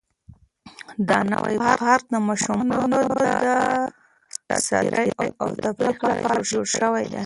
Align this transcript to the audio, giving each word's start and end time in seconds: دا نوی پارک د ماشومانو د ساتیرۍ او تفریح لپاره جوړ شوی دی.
دا 1.07 1.19
نوی 1.31 1.55
پارک 1.79 2.01
د 2.09 2.15
ماشومانو 2.27 2.79
د 4.49 4.51
ساتیرۍ 4.67 5.09
او 5.41 5.47
تفریح 5.63 5.97
لپاره 6.09 6.41
جوړ 6.51 6.65
شوی 6.79 7.03
دی. 7.11 7.19